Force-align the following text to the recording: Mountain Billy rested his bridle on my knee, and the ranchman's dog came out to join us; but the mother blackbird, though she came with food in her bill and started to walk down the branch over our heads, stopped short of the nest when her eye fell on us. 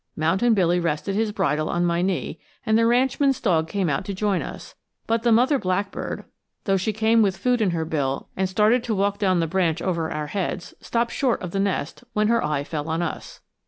Mountain 0.15 0.55
Billy 0.55 0.79
rested 0.79 1.13
his 1.15 1.31
bridle 1.31 1.69
on 1.69 1.85
my 1.85 2.01
knee, 2.01 2.39
and 2.65 2.75
the 2.75 2.87
ranchman's 2.87 3.39
dog 3.39 3.67
came 3.67 3.87
out 3.87 4.03
to 4.05 4.15
join 4.15 4.41
us; 4.41 4.73
but 5.05 5.21
the 5.21 5.31
mother 5.31 5.59
blackbird, 5.59 6.25
though 6.63 6.75
she 6.75 6.91
came 6.91 7.21
with 7.21 7.37
food 7.37 7.61
in 7.61 7.69
her 7.69 7.85
bill 7.85 8.27
and 8.35 8.49
started 8.49 8.83
to 8.83 8.95
walk 8.95 9.19
down 9.19 9.39
the 9.39 9.45
branch 9.45 9.79
over 9.79 10.09
our 10.09 10.25
heads, 10.25 10.73
stopped 10.81 11.11
short 11.11 11.39
of 11.43 11.51
the 11.51 11.59
nest 11.59 12.03
when 12.13 12.29
her 12.29 12.43
eye 12.43 12.63
fell 12.63 12.89
on 12.89 13.03
us. 13.03 13.41